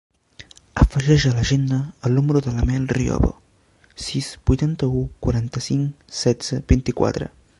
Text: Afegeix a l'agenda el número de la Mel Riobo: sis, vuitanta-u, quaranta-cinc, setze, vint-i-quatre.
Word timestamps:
Afegeix 0.83 1.25
a 1.31 1.33
l'agenda 1.33 1.77
el 2.09 2.15
número 2.19 2.41
de 2.47 2.53
la 2.55 2.65
Mel 2.69 2.87
Riobo: 2.95 3.29
sis, 4.07 4.31
vuitanta-u, 4.51 5.05
quaranta-cinc, 5.27 6.11
setze, 6.25 6.63
vint-i-quatre. 6.75 7.31